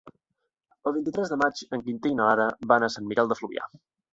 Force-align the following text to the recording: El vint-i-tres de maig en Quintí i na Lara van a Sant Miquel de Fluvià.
El 0.91 0.95
vint-i-tres 0.95 1.33
de 1.33 1.37
maig 1.43 1.61
en 1.77 1.85
Quintí 1.91 2.15
i 2.15 2.17
na 2.23 2.31
Lara 2.31 2.51
van 2.73 2.87
a 2.87 2.91
Sant 2.95 3.09
Miquel 3.13 3.35
de 3.35 3.39
Fluvià. 3.43 3.71